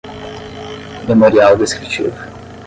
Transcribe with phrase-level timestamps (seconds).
[1.07, 2.17] memorial descritivo